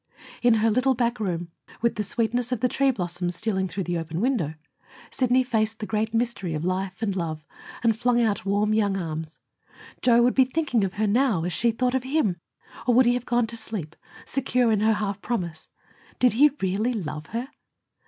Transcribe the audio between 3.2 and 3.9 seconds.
stealing through